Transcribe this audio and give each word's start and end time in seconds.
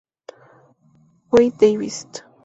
Wade 1.31 1.57
Davis. 1.59 1.97